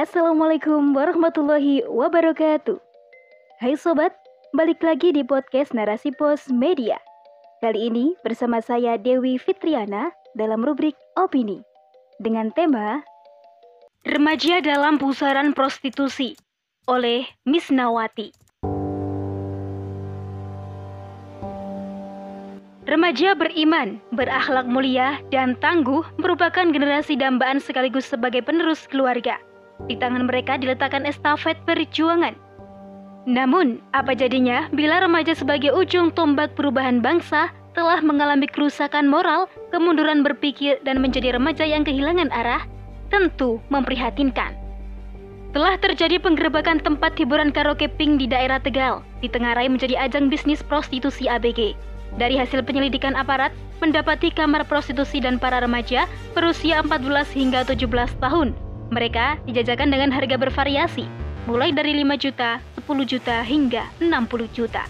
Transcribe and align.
Assalamualaikum 0.00 0.96
warahmatullahi 0.96 1.84
wabarakatuh. 1.84 2.80
Hai 3.60 3.76
sobat, 3.76 4.16
balik 4.56 4.80
lagi 4.80 5.12
di 5.12 5.20
podcast 5.20 5.76
Narasi 5.76 6.08
Pos 6.16 6.48
Media. 6.48 6.96
Kali 7.60 7.92
ini 7.92 8.16
bersama 8.24 8.64
saya 8.64 8.96
Dewi 8.96 9.36
Fitriana 9.36 10.08
dalam 10.32 10.64
rubrik 10.64 10.96
Opini 11.20 11.60
dengan 12.16 12.48
tema 12.56 13.04
Remaja 14.08 14.64
dalam 14.64 14.96
Pusaran 14.96 15.52
Prostitusi 15.52 16.32
oleh 16.88 17.28
Miss 17.44 17.68
Nawati. 17.68 18.32
Remaja 22.88 23.36
beriman, 23.36 24.00
berakhlak 24.16 24.64
mulia, 24.64 25.20
dan 25.28 25.60
tangguh 25.60 26.00
merupakan 26.16 26.64
generasi 26.72 27.20
dambaan 27.20 27.60
sekaligus 27.60 28.08
sebagai 28.08 28.40
penerus 28.40 28.88
keluarga. 28.88 29.36
Di 29.86 29.94
tangan 29.96 30.28
mereka 30.28 30.60
diletakkan 30.60 31.06
estafet 31.06 31.56
perjuangan. 31.64 32.36
Namun, 33.28 33.84
apa 33.92 34.16
jadinya 34.16 34.66
bila 34.72 35.04
remaja 35.04 35.36
sebagai 35.36 35.76
ujung 35.76 36.10
tombak 36.12 36.56
perubahan 36.56 37.04
bangsa 37.04 37.52
telah 37.76 38.00
mengalami 38.02 38.48
kerusakan 38.48 39.06
moral, 39.06 39.46
kemunduran 39.70 40.26
berpikir, 40.26 40.80
dan 40.82 40.98
menjadi 40.98 41.36
remaja 41.36 41.62
yang 41.62 41.86
kehilangan 41.86 42.32
arah? 42.32 42.64
Tentu 43.12 43.60
memprihatinkan. 43.68 44.56
Telah 45.50 45.74
terjadi 45.82 46.22
penggerebekan 46.22 46.78
tempat 46.78 47.18
hiburan 47.18 47.50
karaoke 47.50 47.90
pink 47.90 48.22
di 48.22 48.30
daerah 48.30 48.62
Tegal, 48.62 49.02
ditengarai 49.18 49.66
menjadi 49.66 49.98
ajang 49.98 50.30
bisnis 50.30 50.62
prostitusi 50.62 51.26
ABG. 51.26 51.74
Dari 52.18 52.38
hasil 52.38 52.62
penyelidikan 52.62 53.18
aparat, 53.18 53.50
mendapati 53.82 54.30
kamar 54.30 54.62
prostitusi 54.66 55.18
dan 55.18 55.42
para 55.42 55.58
remaja 55.58 56.06
berusia 56.38 56.82
14 56.86 57.34
hingga 57.34 57.66
17 57.66 57.86
tahun. 58.22 58.54
Mereka 58.90 59.46
dijajakan 59.46 59.94
dengan 59.94 60.10
harga 60.10 60.34
bervariasi, 60.34 61.06
mulai 61.46 61.70
dari 61.70 61.94
5 61.94 62.18
juta, 62.18 62.58
10 62.74 63.06
juta, 63.06 63.38
hingga 63.46 63.86
60 64.02 64.50
juta. 64.50 64.82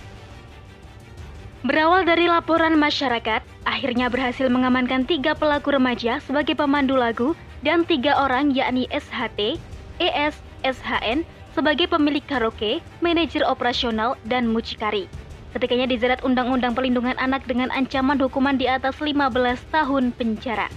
Berawal 1.60 2.08
dari 2.08 2.24
laporan 2.24 2.80
masyarakat, 2.80 3.44
akhirnya 3.68 4.08
berhasil 4.08 4.48
mengamankan 4.48 5.04
tiga 5.04 5.36
pelaku 5.36 5.76
remaja 5.76 6.16
sebagai 6.24 6.56
pemandu 6.56 6.96
lagu 6.96 7.36
dan 7.60 7.84
tiga 7.84 8.16
orang 8.16 8.56
yakni 8.56 8.88
SHT, 8.88 9.60
ES, 10.00 10.40
SHN 10.64 11.28
sebagai 11.52 11.84
pemilik 11.84 12.24
karaoke, 12.24 12.80
manajer 13.04 13.44
operasional, 13.44 14.16
dan 14.24 14.48
mucikari. 14.48 15.04
Ketikanya 15.52 15.84
dijerat 15.84 16.24
Undang-Undang 16.24 16.72
Perlindungan 16.72 17.20
Anak 17.20 17.44
dengan 17.44 17.68
ancaman 17.68 18.16
hukuman 18.16 18.56
di 18.56 18.64
atas 18.64 18.96
15 18.96 19.60
tahun 19.68 20.16
penjara. 20.16 20.72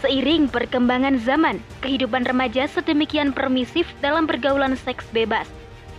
Seiring 0.00 0.48
perkembangan 0.48 1.20
zaman, 1.20 1.60
kehidupan 1.84 2.24
remaja 2.24 2.64
sedemikian 2.64 3.36
permisif 3.36 3.84
dalam 4.00 4.24
pergaulan 4.24 4.72
seks 4.72 5.04
bebas. 5.12 5.44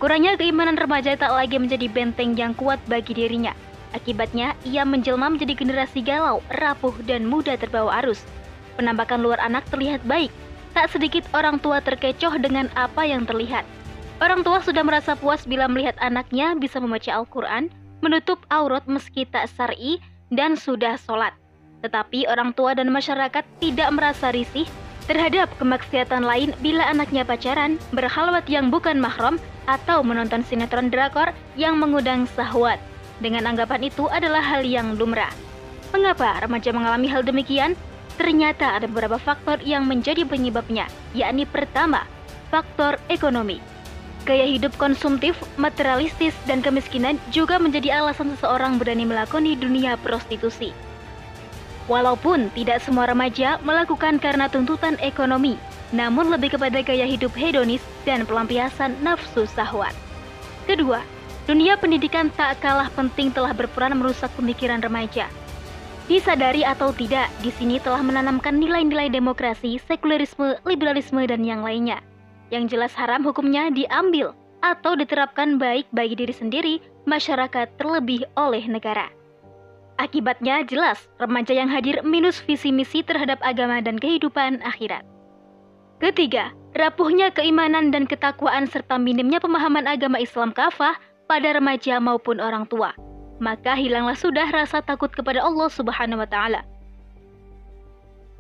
Kurangnya 0.02 0.34
keimanan 0.34 0.74
remaja 0.74 1.14
tak 1.14 1.30
lagi 1.30 1.62
menjadi 1.62 1.86
benteng 1.86 2.34
yang 2.34 2.58
kuat 2.58 2.82
bagi 2.90 3.14
dirinya. 3.14 3.54
Akibatnya, 3.94 4.58
ia 4.66 4.82
menjelma 4.82 5.30
menjadi 5.30 5.54
generasi 5.54 6.02
galau, 6.02 6.42
rapuh, 6.50 6.98
dan 7.06 7.30
mudah 7.30 7.54
terbawa 7.62 8.02
arus. 8.02 8.26
Penampakan 8.74 9.22
luar 9.22 9.38
anak 9.38 9.70
terlihat 9.70 10.02
baik. 10.10 10.34
Tak 10.74 10.90
sedikit 10.90 11.28
orang 11.38 11.62
tua 11.62 11.78
terkecoh 11.86 12.42
dengan 12.42 12.74
apa 12.74 13.06
yang 13.06 13.30
terlihat. 13.30 13.68
Orang 14.18 14.42
tua 14.42 14.66
sudah 14.66 14.82
merasa 14.82 15.14
puas 15.14 15.46
bila 15.46 15.70
melihat 15.70 15.94
anaknya 16.02 16.58
bisa 16.58 16.82
membaca 16.82 17.14
Al-Quran, 17.14 17.70
menutup 18.02 18.42
aurat 18.50 18.82
meski 18.90 19.30
tak 19.30 19.46
syar'i, 19.54 20.02
dan 20.34 20.58
sudah 20.58 20.98
sholat. 20.98 21.38
Tetapi 21.82 22.30
orang 22.30 22.54
tua 22.54 22.78
dan 22.78 22.94
masyarakat 22.94 23.44
tidak 23.58 23.90
merasa 23.94 24.30
risih 24.30 24.70
terhadap 25.10 25.50
kemaksiatan 25.58 26.22
lain 26.22 26.54
bila 26.62 26.86
anaknya 26.86 27.26
pacaran, 27.26 27.82
berhalwat 27.92 28.46
yang 28.46 28.70
bukan 28.70 29.02
mahram, 29.02 29.42
atau 29.66 30.02
menonton 30.06 30.46
sinetron 30.46 30.90
drakor 30.94 31.34
yang 31.58 31.78
mengundang 31.78 32.26
sahwat. 32.38 32.78
Dengan 33.22 33.46
anggapan 33.50 33.86
itu 33.86 34.10
adalah 34.10 34.42
hal 34.42 34.66
yang 34.66 34.98
lumrah. 34.98 35.30
Mengapa 35.94 36.42
remaja 36.42 36.74
mengalami 36.74 37.06
hal 37.10 37.22
demikian? 37.22 37.78
Ternyata 38.18 38.78
ada 38.78 38.86
beberapa 38.86 39.18
faktor 39.18 39.62
yang 39.66 39.86
menjadi 39.90 40.26
penyebabnya, 40.26 40.86
yakni 41.18 41.46
pertama, 41.50 42.06
faktor 42.54 43.02
ekonomi. 43.10 43.58
Gaya 44.22 44.46
hidup 44.46 44.78
konsumtif, 44.78 45.34
materialistis, 45.58 46.38
dan 46.46 46.62
kemiskinan 46.62 47.18
juga 47.34 47.58
menjadi 47.58 47.98
alasan 48.02 48.38
seseorang 48.38 48.78
berani 48.78 49.10
melakoni 49.10 49.58
dunia 49.58 49.98
prostitusi. 49.98 50.70
Walaupun 51.92 52.48
tidak 52.56 52.80
semua 52.80 53.12
remaja 53.12 53.60
melakukan 53.68 54.16
karena 54.16 54.48
tuntutan 54.48 54.96
ekonomi, 55.04 55.60
namun 55.92 56.32
lebih 56.32 56.56
kepada 56.56 56.80
gaya 56.80 57.04
hidup 57.04 57.36
hedonis 57.36 57.84
dan 58.08 58.24
pelampiasan 58.24 58.96
nafsu 59.04 59.44
sahwat. 59.44 59.92
Kedua, 60.64 61.04
dunia 61.52 61.76
pendidikan 61.76 62.32
tak 62.32 62.64
kalah 62.64 62.88
penting 62.96 63.36
telah 63.36 63.52
berperan 63.52 64.00
merusak 64.00 64.32
pemikiran 64.40 64.80
remaja. 64.80 65.28
Disadari 66.08 66.64
atau 66.64 66.96
tidak, 66.96 67.28
di 67.44 67.52
sini 67.52 67.76
telah 67.84 68.00
menanamkan 68.00 68.56
nilai-nilai 68.56 69.12
demokrasi, 69.12 69.76
sekulerisme, 69.84 70.64
liberalisme, 70.64 71.20
dan 71.28 71.44
yang 71.44 71.60
lainnya 71.60 72.00
yang 72.52 72.68
jelas 72.68 72.92
haram 72.94 73.24
hukumnya 73.24 73.72
diambil 73.72 74.36
atau 74.62 74.94
diterapkan 74.94 75.58
baik 75.58 75.90
bagi 75.90 76.14
diri 76.14 76.36
sendiri, 76.36 76.76
masyarakat, 77.10 77.74
terlebih 77.82 78.28
oleh 78.38 78.62
negara. 78.68 79.10
Akibatnya 80.02 80.66
jelas, 80.66 80.98
remaja 81.22 81.54
yang 81.54 81.70
hadir 81.70 82.02
minus 82.02 82.42
visi 82.42 82.74
misi 82.74 83.06
terhadap 83.06 83.38
agama 83.46 83.78
dan 83.86 84.02
kehidupan 84.02 84.58
akhirat. 84.66 85.06
Ketiga, 86.02 86.50
rapuhnya 86.74 87.30
keimanan 87.30 87.94
dan 87.94 88.10
ketakwaan 88.10 88.66
serta 88.66 88.98
minimnya 88.98 89.38
pemahaman 89.38 89.86
agama 89.86 90.18
Islam 90.18 90.58
kafah 90.58 90.98
pada 91.30 91.54
remaja 91.54 92.02
maupun 92.02 92.42
orang 92.42 92.66
tua. 92.66 92.98
Maka 93.38 93.78
hilanglah 93.78 94.18
sudah 94.18 94.50
rasa 94.50 94.82
takut 94.82 95.14
kepada 95.14 95.46
Allah 95.46 95.70
Subhanahu 95.70 96.26
wa 96.26 96.26
taala. 96.26 96.66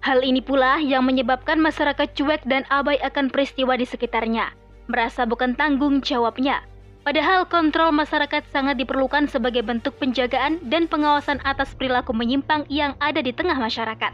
Hal 0.01 0.25
ini 0.25 0.41
pula 0.41 0.81
yang 0.81 1.05
menyebabkan 1.05 1.61
masyarakat 1.61 2.17
cuek 2.17 2.41
dan 2.50 2.66
abai 2.73 2.97
akan 3.05 3.29
peristiwa 3.29 3.77
di 3.77 3.85
sekitarnya, 3.85 4.50
merasa 4.89 5.29
bukan 5.29 5.53
tanggung 5.53 6.01
jawabnya. 6.01 6.66
Padahal 7.01 7.50
kontrol 7.50 7.89
masyarakat 7.89 8.45
sangat 8.53 8.78
diperlukan 8.78 9.25
sebagai 9.25 9.66
bentuk 9.66 9.97
penjagaan 9.97 10.62
dan 10.69 10.85
pengawasan 10.85 11.41
atas 11.41 11.73
perilaku 11.73 12.13
menyimpang 12.13 12.69
yang 12.69 12.94
ada 13.01 13.25
di 13.25 13.34
tengah 13.34 13.57
masyarakat. 13.57 14.13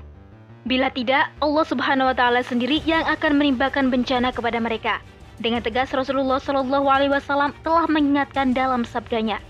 Bila 0.64 0.88
tidak, 0.92 1.32
Allah 1.44 1.66
Subhanahu 1.68 2.12
wa 2.12 2.16
taala 2.16 2.40
sendiri 2.44 2.80
yang 2.88 3.04
akan 3.08 3.36
menimbakan 3.36 3.92
bencana 3.92 4.32
kepada 4.32 4.60
mereka. 4.64 5.04
Dengan 5.44 5.60
tegas 5.60 5.92
Rasulullah 5.92 6.40
Shallallahu 6.40 6.88
alaihi 6.88 7.12
wasallam 7.12 7.52
telah 7.62 7.86
mengingatkan 7.92 8.56
dalam 8.56 8.88
sabdanya, 8.88 9.44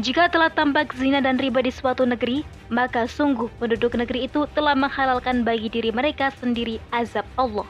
jika 0.00 0.32
telah 0.32 0.48
tampak 0.48 0.96
zina 0.96 1.20
dan 1.20 1.36
riba 1.36 1.60
di 1.60 1.68
suatu 1.68 2.08
negeri, 2.08 2.40
maka 2.72 3.04
sungguh 3.04 3.52
penduduk 3.60 3.92
negeri 3.98 4.24
itu 4.30 4.48
telah 4.56 4.72
menghalalkan 4.72 5.44
bagi 5.44 5.68
diri 5.68 5.92
mereka 5.92 6.32
sendiri 6.40 6.80
azab 6.88 7.28
Allah. 7.36 7.68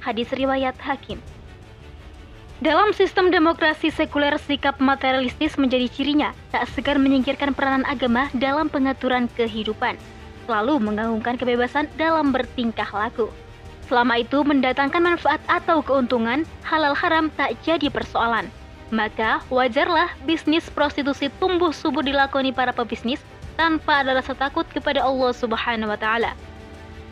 Hadis 0.00 0.32
riwayat 0.32 0.78
Hakim. 0.80 1.20
Dalam 2.56 2.96
sistem 2.96 3.28
demokrasi 3.28 3.92
sekuler, 3.92 4.32
sikap 4.40 4.80
materialistis 4.80 5.60
menjadi 5.60 5.92
cirinya, 5.92 6.30
tak 6.48 6.64
segan 6.72 7.04
menyingkirkan 7.04 7.52
peranan 7.52 7.84
agama 7.84 8.32
dalam 8.32 8.72
pengaturan 8.72 9.28
kehidupan, 9.36 10.00
selalu 10.48 10.80
mengagungkan 10.80 11.36
kebebasan 11.36 11.84
dalam 12.00 12.32
bertingkah 12.32 12.88
laku. 12.96 13.28
Selama 13.92 14.18
itu 14.18 14.40
mendatangkan 14.40 15.04
manfaat 15.04 15.38
atau 15.46 15.84
keuntungan, 15.84 16.48
halal 16.64 16.96
haram 16.96 17.28
tak 17.36 17.54
jadi 17.60 17.92
persoalan 17.92 18.48
maka 18.94 19.42
wajarlah 19.50 20.14
bisnis 20.22 20.70
prostitusi 20.70 21.26
tumbuh 21.42 21.74
subur 21.74 22.06
dilakoni 22.06 22.54
para 22.54 22.70
pebisnis 22.70 23.18
tanpa 23.58 24.04
ada 24.04 24.20
rasa 24.20 24.36
takut 24.36 24.68
kepada 24.70 25.02
Allah 25.02 25.32
Subhanahu 25.32 25.90
wa 25.90 25.98
taala. 25.98 26.36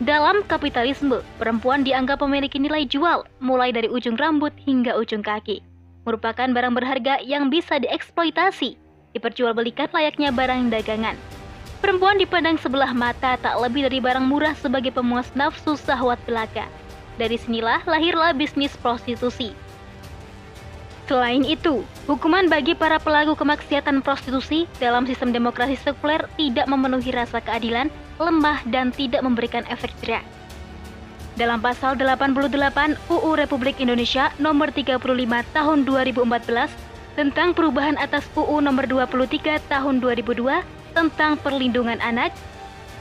Dalam 0.03 0.43
kapitalisme, 0.43 1.23
perempuan 1.39 1.87
dianggap 1.87 2.19
memiliki 2.19 2.59
nilai 2.59 2.83
jual 2.83 3.23
mulai 3.39 3.71
dari 3.71 3.87
ujung 3.87 4.19
rambut 4.19 4.51
hingga 4.67 4.91
ujung 4.99 5.23
kaki. 5.23 5.63
Merupakan 6.03 6.51
barang 6.51 6.75
berharga 6.75 7.23
yang 7.23 7.47
bisa 7.47 7.79
dieksploitasi, 7.79 8.75
diperjualbelikan 9.15 9.87
layaknya 9.95 10.35
barang 10.35 10.67
dagangan. 10.67 11.15
Perempuan 11.79 12.19
dipandang 12.19 12.59
sebelah 12.59 12.91
mata 12.91 13.39
tak 13.39 13.55
lebih 13.55 13.87
dari 13.87 14.03
barang 14.03 14.27
murah 14.27 14.51
sebagai 14.59 14.91
pemuas 14.91 15.31
nafsu 15.31 15.79
sahwat 15.79 16.19
belaka. 16.27 16.67
Dari 17.15 17.39
sinilah 17.39 17.87
lahirlah 17.87 18.35
bisnis 18.35 18.75
prostitusi 18.75 19.55
Selain 21.05 21.45
itu, 21.45 21.85
hukuman 22.05 22.45
bagi 22.45 22.77
para 22.77 23.01
pelaku 23.01 23.33
kemaksiatan 23.33 24.05
prostitusi 24.05 24.69
dalam 24.77 25.09
sistem 25.09 25.33
demokrasi 25.33 25.77
sekuler 25.81 26.25
tidak 26.37 26.69
memenuhi 26.69 27.09
rasa 27.09 27.41
keadilan, 27.41 27.89
lemah, 28.21 28.61
dan 28.69 28.93
tidak 28.93 29.25
memberikan 29.25 29.65
efek 29.69 29.89
jerak. 30.01 30.25
Dalam 31.35 31.59
pasal 31.59 31.99
88 31.99 32.95
UU 33.11 33.35
Republik 33.35 33.83
Indonesia 33.83 34.31
nomor 34.39 34.71
35 34.71 35.03
tahun 35.51 35.77
2014 35.83 37.19
tentang 37.19 37.51
perubahan 37.51 37.99
atas 37.99 38.23
UU 38.39 38.63
nomor 38.63 38.87
23 38.87 39.59
tahun 39.67 39.99
2002 39.99 40.95
tentang 40.95 41.35
perlindungan 41.43 41.99
anak, 41.99 42.31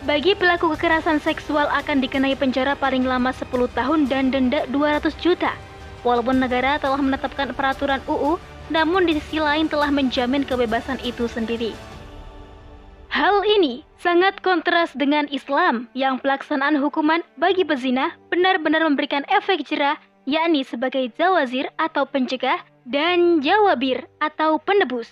bagi 0.03 0.35
pelaku 0.35 0.75
kekerasan 0.75 1.23
seksual 1.23 1.71
akan 1.71 2.03
dikenai 2.03 2.35
penjara 2.35 2.75
paling 2.75 3.07
lama 3.07 3.31
10 3.31 3.47
tahun 3.71 4.11
dan 4.11 4.35
denda 4.35 4.67
200 4.67 5.15
juta 5.23 5.55
Walaupun 6.05 6.37
negara 6.37 6.77
telah 6.77 7.01
menetapkan 7.01 7.57
peraturan 7.57 8.05
UU, 8.05 8.37
namun 8.73 9.09
di 9.09 9.21
sisi 9.21 9.41
lain 9.41 9.69
telah 9.69 9.89
menjamin 9.93 10.45
kebebasan 10.45 11.01
itu 11.05 11.29
sendiri. 11.29 11.73
Hal 13.15 13.47
ini 13.47 13.87
sangat 14.01 14.43
kontras 14.43 14.91
dengan 14.93 15.31
Islam 15.31 15.87
yang 15.95 16.19
pelaksanaan 16.19 16.75
hukuman 16.83 17.23
bagi 17.39 17.63
pezina 17.63 18.19
benar-benar 18.29 18.83
memberikan 18.83 19.23
efek 19.31 19.63
jerah 19.63 19.95
yakni 20.27 20.67
sebagai 20.67 21.13
zawazir 21.15 21.71
atau 21.79 22.09
pencegah 22.09 22.59
dan 22.85 23.41
jawabir 23.41 24.09
atau 24.19 24.59
penebus. 24.59 25.09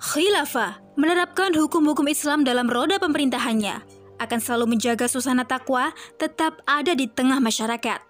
Khilafah 0.00 0.80
menerapkan 0.96 1.52
hukum-hukum 1.52 2.08
Islam 2.08 2.40
dalam 2.40 2.66
roda 2.66 2.96
pemerintahannya 2.96 3.84
akan 4.20 4.38
selalu 4.40 4.76
menjaga 4.76 5.08
suasana 5.08 5.44
takwa 5.44 5.92
tetap 6.16 6.60
ada 6.64 6.96
di 6.96 7.08
tengah 7.08 7.36
masyarakat. 7.40 8.00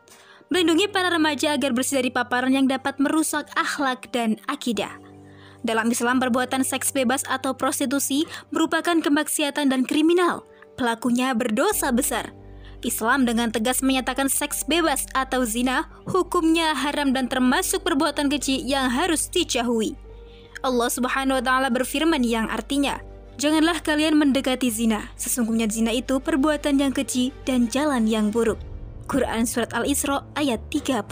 Melindungi 0.51 0.91
para 0.91 1.15
remaja 1.15 1.55
agar 1.55 1.71
bersih 1.71 2.03
dari 2.03 2.11
paparan 2.11 2.51
yang 2.51 2.67
dapat 2.67 2.99
merusak 2.99 3.47
akhlak 3.55 4.11
dan 4.11 4.35
akidah. 4.51 4.91
Dalam 5.63 5.95
Islam, 5.95 6.19
perbuatan 6.19 6.67
seks 6.67 6.91
bebas 6.91 7.23
atau 7.31 7.55
prostitusi 7.55 8.27
merupakan 8.51 8.99
kemaksiatan 8.99 9.71
dan 9.71 9.87
kriminal. 9.87 10.43
Pelakunya 10.75 11.31
berdosa 11.39 11.95
besar. 11.95 12.35
Islam 12.83 13.31
dengan 13.31 13.55
tegas 13.55 13.79
menyatakan 13.79 14.27
seks 14.27 14.67
bebas 14.67 15.07
atau 15.15 15.47
zina 15.47 15.87
hukumnya 16.09 16.75
haram 16.75 17.15
dan 17.15 17.31
termasuk 17.31 17.87
perbuatan 17.87 18.27
keji 18.27 18.65
yang 18.67 18.91
harus 18.91 19.31
dijauhi. 19.31 19.95
Allah 20.67 20.91
Subhanahu 20.91 21.39
wa 21.39 21.45
taala 21.45 21.69
berfirman 21.71 22.25
yang 22.25 22.51
artinya, 22.51 22.99
"Janganlah 23.39 23.85
kalian 23.87 24.19
mendekati 24.19 24.67
zina. 24.73 25.13
Sesungguhnya 25.15 25.71
zina 25.71 25.95
itu 25.95 26.19
perbuatan 26.19 26.81
yang 26.81 26.91
keji 26.91 27.31
dan 27.45 27.69
jalan 27.69 28.09
yang 28.11 28.33
buruk." 28.33 28.70
Quran 29.11 29.43
surat 29.43 29.75
Al-Isra 29.75 30.23
ayat 30.39 30.63
32. 30.71 31.03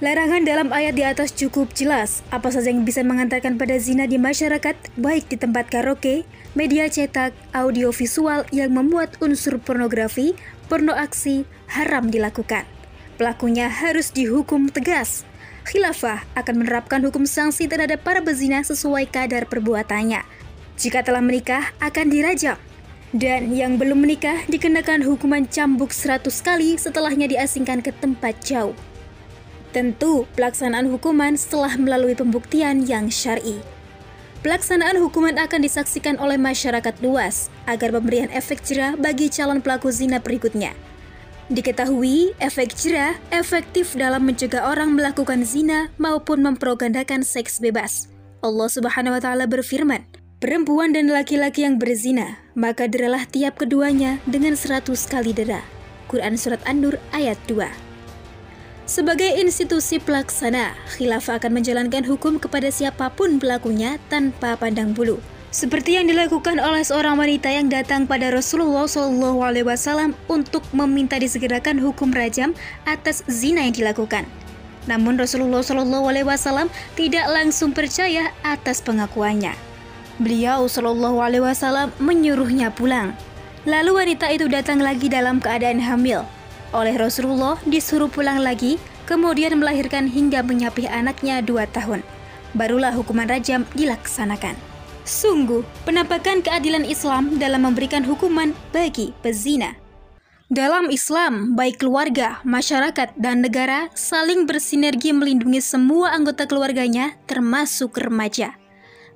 Larangan 0.00 0.40
dalam 0.40 0.72
ayat 0.72 0.96
di 0.96 1.04
atas 1.04 1.36
cukup 1.36 1.76
jelas 1.76 2.24
apa 2.32 2.48
saja 2.48 2.72
yang 2.72 2.88
bisa 2.88 3.04
mengantarkan 3.04 3.60
pada 3.60 3.76
zina 3.76 4.08
di 4.08 4.16
masyarakat, 4.16 4.72
baik 4.96 5.28
di 5.28 5.36
tempat 5.36 5.68
karaoke, 5.68 6.24
media 6.56 6.88
cetak, 6.88 7.36
audiovisual 7.52 8.48
yang 8.56 8.72
memuat 8.72 9.20
unsur 9.20 9.60
pornografi, 9.60 10.32
porno 10.72 10.96
aksi, 10.96 11.44
haram 11.68 12.08
dilakukan. 12.08 12.64
Pelakunya 13.20 13.68
harus 13.68 14.16
dihukum 14.16 14.72
tegas. 14.72 15.28
Khilafah 15.68 16.24
akan 16.40 16.64
menerapkan 16.64 17.04
hukum 17.04 17.28
sanksi 17.28 17.68
terhadap 17.68 18.00
para 18.00 18.24
bezina 18.24 18.64
sesuai 18.64 19.12
kadar 19.12 19.44
perbuatannya. 19.44 20.24
Jika 20.80 21.04
telah 21.04 21.20
menikah, 21.20 21.76
akan 21.84 22.08
dirajam. 22.08 22.56
Dan 23.12 23.52
yang 23.52 23.76
belum 23.76 24.08
menikah 24.08 24.48
dikenakan 24.48 25.04
hukuman 25.04 25.44
cambuk 25.44 25.92
100 25.92 26.32
kali 26.32 26.80
setelahnya 26.80 27.28
diasingkan 27.28 27.84
ke 27.84 27.92
tempat 27.92 28.40
jauh. 28.40 28.72
Tentu, 29.72 30.24
pelaksanaan 30.32 30.88
hukuman 30.88 31.36
setelah 31.36 31.76
melalui 31.76 32.16
pembuktian 32.16 32.88
yang 32.88 33.12
syar'i. 33.12 33.60
Pelaksanaan 34.40 34.96
hukuman 34.96 35.36
akan 35.36 35.60
disaksikan 35.60 36.16
oleh 36.18 36.40
masyarakat 36.40 36.98
luas 37.04 37.52
agar 37.68 37.92
pemberian 37.92 38.32
efek 38.32 38.64
jerah 38.64 38.96
bagi 38.96 39.28
calon 39.28 39.60
pelaku 39.60 39.92
zina 39.92 40.16
berikutnya. 40.16 40.72
Diketahui, 41.52 42.32
efek 42.40 42.72
jerah 42.74 43.20
efektif 43.28 43.92
dalam 43.92 44.24
mencegah 44.24 44.72
orang 44.72 44.96
melakukan 44.96 45.44
zina 45.44 45.92
maupun 46.00 46.40
memprogandakan 46.40 47.20
seks 47.20 47.60
bebas. 47.60 48.08
Allah 48.40 48.72
Subhanahu 48.72 49.14
wa 49.14 49.22
taala 49.22 49.44
berfirman, 49.44 50.02
"Perempuan 50.42 50.90
dan 50.90 51.06
laki-laki 51.06 51.62
yang 51.62 51.78
berzina, 51.78 52.42
maka 52.58 52.90
deralah 52.90 53.22
tiap 53.30 53.62
keduanya 53.62 54.18
dengan 54.26 54.58
seratus 54.58 55.06
kali 55.06 55.30
dera." 55.30 55.62
Quran 56.10 56.34
surat 56.34 56.58
An-Nur 56.66 56.98
ayat 57.14 57.38
2. 57.46 57.70
Sebagai 58.82 59.38
institusi 59.38 60.02
pelaksana, 60.02 60.74
khilafah 60.98 61.38
akan 61.38 61.62
menjalankan 61.62 62.02
hukum 62.02 62.42
kepada 62.42 62.68
siapa 62.74 63.14
pun 63.14 63.38
pelakunya 63.38 64.02
tanpa 64.10 64.58
pandang 64.58 64.90
bulu. 64.92 65.22
Seperti 65.54 66.00
yang 66.00 66.08
dilakukan 66.08 66.58
oleh 66.58 66.82
seorang 66.82 67.20
wanita 67.20 67.46
yang 67.52 67.68
datang 67.70 68.08
pada 68.08 68.32
Rasulullah 68.32 68.88
SAW 68.88 70.16
untuk 70.26 70.64
meminta 70.74 71.20
disegerakan 71.20 71.78
hukum 71.78 72.10
rajam 72.10 72.56
atas 72.88 73.22
zina 73.28 73.62
yang 73.68 73.76
dilakukan. 73.76 74.26
Namun 74.90 75.14
Rasulullah 75.14 75.62
SAW 75.62 76.72
tidak 76.98 77.28
langsung 77.30 77.70
percaya 77.70 78.34
atas 78.42 78.82
pengakuannya. 78.82 79.71
Beliau 80.20 80.68
SAW 80.68 81.92
menyuruhnya 81.96 82.74
pulang. 82.74 83.16
Lalu 83.64 83.90
wanita 83.94 84.28
itu 84.34 84.50
datang 84.50 84.82
lagi 84.82 85.06
dalam 85.06 85.38
keadaan 85.38 85.78
hamil 85.78 86.26
oleh 86.72 86.96
Rasulullah 86.96 87.60
disuruh 87.68 88.08
pulang 88.08 88.40
lagi, 88.40 88.80
kemudian 89.04 89.52
melahirkan 89.60 90.08
hingga 90.08 90.40
menyapih 90.40 90.88
anaknya 90.88 91.44
dua 91.44 91.68
tahun. 91.68 92.00
Barulah 92.56 92.96
hukuman 92.96 93.28
rajam 93.28 93.68
dilaksanakan. 93.76 94.56
Sungguh, 95.04 95.60
penampakan 95.84 96.40
keadilan 96.40 96.88
Islam 96.88 97.36
dalam 97.36 97.68
memberikan 97.68 98.04
hukuman 98.08 98.56
bagi 98.72 99.12
pezina. 99.20 99.76
Dalam 100.52 100.92
Islam, 100.92 101.56
baik 101.56 101.80
keluarga, 101.80 102.44
masyarakat, 102.44 103.16
dan 103.16 103.40
negara 103.40 103.88
saling 103.96 104.44
bersinergi 104.44 105.12
melindungi 105.16 105.64
semua 105.64 106.12
anggota 106.12 106.44
keluarganya, 106.44 107.16
termasuk 107.24 107.96
remaja. 107.96 108.61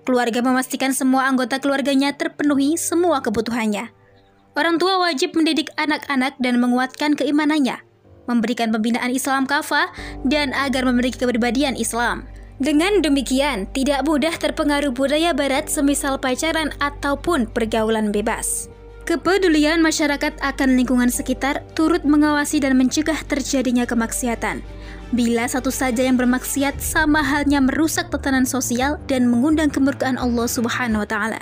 Keluarga 0.06 0.38
memastikan 0.38 0.94
semua 0.94 1.26
anggota 1.26 1.58
keluarganya 1.58 2.14
terpenuhi 2.14 2.78
semua 2.78 3.18
kebutuhannya. 3.26 3.90
Orang 4.54 4.78
tua 4.78 5.02
wajib 5.02 5.34
mendidik 5.34 5.74
anak-anak 5.74 6.38
dan 6.38 6.62
menguatkan 6.62 7.18
keimanannya, 7.18 7.82
memberikan 8.30 8.70
pembinaan 8.70 9.10
Islam 9.10 9.50
kafah, 9.50 9.90
dan 10.22 10.54
agar 10.54 10.86
memiliki 10.86 11.18
kepribadian 11.18 11.74
Islam. 11.74 12.22
Dengan 12.62 13.02
demikian, 13.02 13.66
tidak 13.74 14.06
mudah 14.06 14.32
terpengaruh 14.32 14.94
budaya 14.94 15.34
barat 15.34 15.66
semisal 15.68 16.16
pacaran 16.22 16.70
ataupun 16.78 17.50
pergaulan 17.50 18.14
bebas. 18.14 18.70
Kepedulian 19.04 19.82
masyarakat 19.82 20.38
akan 20.38 20.74
lingkungan 20.74 21.10
sekitar 21.10 21.62
turut 21.74 22.06
mengawasi 22.06 22.62
dan 22.62 22.78
mencegah 22.78 23.18
terjadinya 23.28 23.84
kemaksiatan. 23.86 24.62
Bila 25.14 25.46
satu 25.46 25.70
saja 25.70 26.02
yang 26.02 26.18
bermaksiat 26.18 26.82
sama 26.82 27.22
halnya 27.22 27.62
merusak 27.62 28.10
tatanan 28.10 28.42
sosial 28.42 28.98
dan 29.06 29.30
mengundang 29.30 29.70
kemurkaan 29.70 30.18
Allah 30.18 30.50
Subhanahu 30.50 31.06
wa 31.06 31.08
taala. 31.08 31.38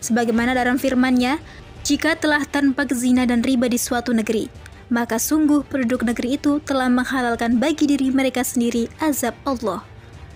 Sebagaimana 0.00 0.56
dalam 0.56 0.80
firman-Nya, 0.80 1.36
jika 1.84 2.16
telah 2.16 2.40
tanpa 2.48 2.88
zina 2.88 3.28
dan 3.28 3.44
riba 3.44 3.68
di 3.68 3.76
suatu 3.76 4.16
negeri, 4.16 4.48
maka 4.88 5.20
sungguh 5.20 5.60
penduduk 5.68 6.08
negeri 6.08 6.40
itu 6.40 6.56
telah 6.64 6.88
menghalalkan 6.88 7.60
bagi 7.60 7.84
diri 7.84 8.08
mereka 8.08 8.40
sendiri 8.40 8.88
azab 8.96 9.36
Allah. 9.44 9.84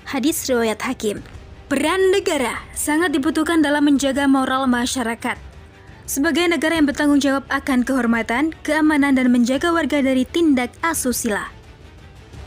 Hadis 0.05 0.45
riwayat 0.45 0.85
Hakim. 0.85 1.25
Peran 1.73 2.13
negara 2.13 2.61
sangat 2.77 3.11
dibutuhkan 3.11 3.65
dalam 3.65 3.89
menjaga 3.89 4.29
moral 4.29 4.69
masyarakat. 4.69 5.41
Sebagai 6.07 6.47
negara 6.47 6.79
yang 6.79 6.87
bertanggung 6.87 7.19
jawab 7.19 7.43
akan 7.51 7.83
kehormatan, 7.83 8.55
keamanan, 8.63 9.19
dan 9.19 9.33
menjaga 9.35 9.75
warga 9.75 9.99
dari 9.99 10.23
tindak 10.23 10.71
asusila. 10.85 11.56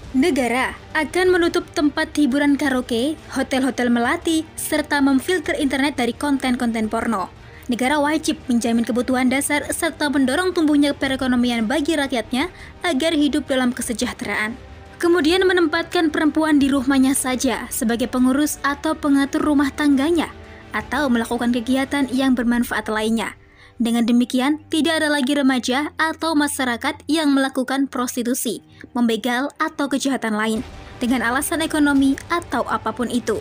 Negara 0.10 0.74
akan 0.98 1.38
menutup 1.38 1.70
tempat 1.78 2.10
hiburan 2.18 2.58
karaoke, 2.58 3.14
hotel-hotel 3.30 3.94
melati, 3.94 4.42
serta 4.58 5.06
memfilter 5.06 5.54
internet 5.62 6.02
dari 6.02 6.18
konten-konten 6.18 6.90
porno 6.90 7.40
negara 7.70 8.02
wajib 8.02 8.42
menjamin 8.50 8.82
kebutuhan 8.82 9.30
dasar 9.30 9.62
serta 9.70 10.10
mendorong 10.10 10.52
tumbuhnya 10.52 10.98
perekonomian 10.98 11.70
bagi 11.70 11.94
rakyatnya 11.94 12.50
agar 12.82 13.14
hidup 13.14 13.46
dalam 13.46 13.70
kesejahteraan. 13.70 14.58
Kemudian 15.00 15.46
menempatkan 15.48 16.12
perempuan 16.12 16.60
di 16.60 16.68
rumahnya 16.68 17.16
saja 17.16 17.72
sebagai 17.72 18.12
pengurus 18.12 18.60
atau 18.66 18.98
pengatur 18.98 19.40
rumah 19.40 19.72
tangganya 19.72 20.28
atau 20.76 21.08
melakukan 21.08 21.56
kegiatan 21.56 22.12
yang 22.12 22.36
bermanfaat 22.36 22.92
lainnya. 22.92 23.39
Dengan 23.80 24.04
demikian, 24.04 24.60
tidak 24.68 25.00
ada 25.00 25.08
lagi 25.08 25.32
remaja 25.40 25.96
atau 25.96 26.36
masyarakat 26.36 27.00
yang 27.08 27.32
melakukan 27.32 27.88
prostitusi, 27.88 28.60
membegal, 28.92 29.48
atau 29.56 29.88
kejahatan 29.88 30.36
lain 30.36 30.60
dengan 31.00 31.24
alasan 31.24 31.64
ekonomi 31.64 32.20
atau 32.28 32.68
apa 32.68 32.92
pun 32.92 33.08
itu. 33.08 33.40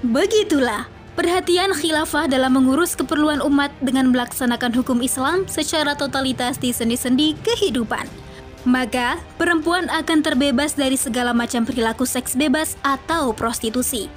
Begitulah 0.00 0.88
Perhatian 1.20 1.76
khilafah 1.76 2.30
dalam 2.32 2.56
mengurus 2.56 2.96
keperluan 2.96 3.44
umat 3.44 3.68
dengan 3.84 4.08
melaksanakan 4.08 4.72
hukum 4.72 5.04
Islam 5.04 5.44
secara 5.50 5.92
totalitas 5.92 6.56
di 6.56 6.72
sendi-sendi 6.72 7.36
kehidupan. 7.44 8.08
Maka, 8.64 9.20
perempuan 9.36 9.92
akan 9.92 10.24
terbebas 10.24 10.78
dari 10.78 10.96
segala 10.96 11.36
macam 11.36 11.68
perilaku 11.68 12.08
seks 12.08 12.32
bebas 12.38 12.72
atau 12.80 13.36
prostitusi. 13.36 14.08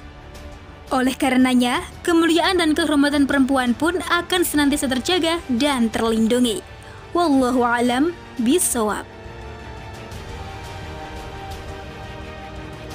Oleh 0.94 1.18
karenanya, 1.18 1.82
kemuliaan 2.06 2.62
dan 2.62 2.70
kehormatan 2.70 3.26
perempuan 3.26 3.74
pun 3.74 3.98
akan 3.98 4.46
senantiasa 4.46 4.86
terjaga 4.86 5.42
dan 5.50 5.90
terlindungi. 5.90 6.62
Wallahu 7.10 7.66
alam 7.66 8.14
bisawab. 8.38 9.13